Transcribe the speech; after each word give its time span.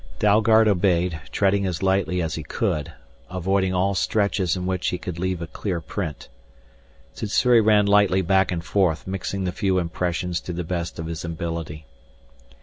Dalgard 0.17 0.67
obeyed, 0.67 1.19
treading 1.31 1.67
as 1.67 1.83
lightly 1.83 2.23
as 2.23 2.33
he 2.33 2.41
could, 2.41 2.91
avoiding 3.29 3.71
all 3.71 3.93
stretches 3.93 4.55
in 4.57 4.65
which 4.65 4.87
he 4.87 4.97
could 4.97 5.19
leave 5.19 5.43
a 5.43 5.45
clear 5.45 5.79
print. 5.79 6.27
Sssuri 7.13 7.61
ran 7.61 7.85
lightly 7.85 8.23
back 8.23 8.51
and 8.51 8.65
forth 8.65 9.05
mixing 9.05 9.43
the 9.43 9.51
few 9.51 9.77
impressions 9.77 10.41
to 10.41 10.53
the 10.53 10.63
best 10.63 10.97
of 10.97 11.05
his 11.05 11.23
ability. 11.23 11.85